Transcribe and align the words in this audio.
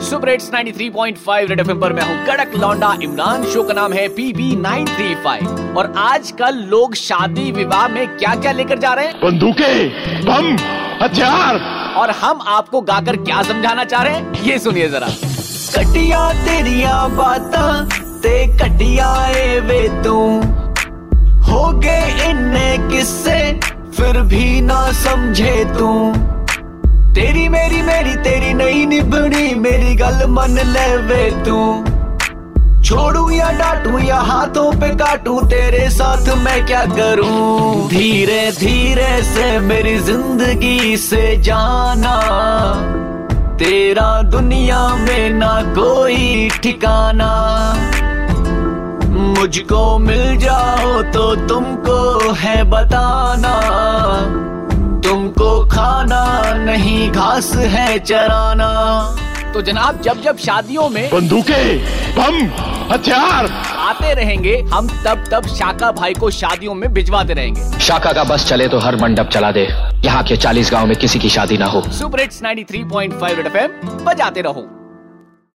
Super 0.00 0.28
hits 0.28 0.50
93.5 0.50 1.48
red 1.48 1.60
FM 1.60 1.80
पर 1.80 1.92
मैं 1.92 2.02
हूँ 2.02 2.26
कड़क 2.26 2.52
लौंडा 2.56 2.92
इमरान। 3.02 3.44
शो 3.44 3.62
का 3.62 3.74
नाम 3.74 3.92
है 3.92 4.06
पीबी 4.08 4.50
935 4.56 5.76
और 5.76 5.92
आजकल 5.98 6.54
लोग 6.68 6.94
शादी 6.94 7.50
विवाह 7.52 7.88
में 7.88 8.06
क्या 8.08 8.34
क्या 8.34 8.52
लेकर 8.52 8.78
जा 8.78 8.92
रहे 8.94 9.06
हैं? 9.06 9.14
बंदूकें 9.22 10.24
बम 10.24 10.56
हथियार। 11.02 11.60
और 11.96 12.10
हम 12.10 12.40
आपको 12.46 12.80
गाकर 12.80 13.16
क्या 13.16 13.42
समझाना 13.42 13.84
चाह 13.84 14.02
रहे 14.02 14.14
हैं? 14.14 14.42
ये 14.42 14.58
सुनिए 14.58 14.88
जरा। 14.88 15.08
कटिया 15.74 16.32
तेरिया 16.44 17.06
बाता 17.08 17.84
ते 18.22 18.46
कटिया 18.56 19.10
ए 19.26 19.60
वे 19.60 19.82
तू। 20.04 20.16
हो 21.50 21.72
गए 21.80 22.30
इन्ने 22.30 22.76
किस्से 22.88 23.38
फिर 23.96 24.20
भी 24.22 24.60
ना 24.60 24.80
समझे 24.94 25.64
तू। 25.78 25.92
तेरी 27.14 27.48
मेरी 27.48 27.82
मेरी, 27.82 28.14
तेरी 28.14 28.54
नहीं 28.54 28.86
निभनी, 28.86 29.54
मेरी 29.54 29.94
गल 29.94 30.26
मन 30.26 30.58
ले 30.64 30.96
वे 30.96 31.30
तू। 31.30 31.84
छोड़ू 32.82 33.30
या 33.30 33.50
डांटू 33.50 33.98
या 33.98 34.16
हाथों 34.16 34.72
पे 34.72 34.88
काटू, 34.88 35.40
तेरे 35.40 35.90
साथ 35.90 36.28
मैं 36.38 36.66
क्या 36.66 36.84
करूँ? 36.84 37.88
धीरे 37.88 38.50
धीरे 38.50 39.22
से 39.22 39.58
मेरी 39.58 39.98
ज़िंदगी 39.98 40.96
से 40.96 41.36
जाना। 41.36 42.14
तेरा 43.58 44.22
दुनिया 44.22 44.88
में 44.94 45.30
ना 45.30 45.62
कोई 45.62 46.48
ठिकाना। 46.62 47.30
मुझको 49.08 49.98
मिल 49.98 50.36
जाओ 50.36 51.02
तो 51.02 51.34
तुमको 51.46 52.32
है 52.32 52.62
बताना। 52.64 53.54
नहीं 56.88 57.10
घास 57.10 57.52
है 57.54 57.98
चराना। 57.98 58.68
तो 59.54 59.62
जनाब 59.62 60.00
जब 60.02 60.22
जब 60.22 60.36
शादियों 60.36 60.88
में 60.88 61.08
बंदूकें 61.10 61.78
बम 62.16 62.36
हथियार। 62.92 63.46
आते 63.78 64.12
रहेंगे 64.14 64.56
हम 64.72 64.88
तब 65.04 65.24
तब 65.32 65.46
शाका 65.46 65.90
भाई 65.92 66.14
को 66.14 66.30
शादियों 66.30 66.74
में 66.74 66.92
भिजवाते 66.94 67.34
रहेंगे। 67.34 67.78
शाखा 67.80 68.12
का 68.12 68.24
बस 68.24 68.48
चले 68.48 68.68
तो 68.68 68.78
हर 68.78 68.96
मंडप 68.96 69.28
चला 69.28 69.50
दे। 69.50 69.66
यहाँ 70.04 70.22
के 70.22 70.36
चालीस 70.36 70.70
गाँव 70.72 70.86
में 70.86 70.96
किसी 70.96 71.18
की 71.18 71.28
शादी 71.28 71.58
ना 71.58 71.66
हो। 71.66 71.82
सुपर 71.90 72.20
हिट्स 72.20 72.42
93.5 72.42 72.90
पॉइंट 72.90 73.20
फाइव 73.20 73.42
बजाते 74.04 74.40
रहो। 74.40 74.68